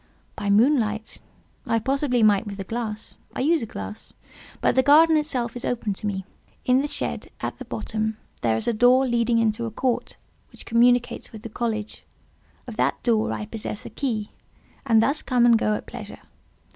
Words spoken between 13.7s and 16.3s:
the key, and thus come and go at pleasure.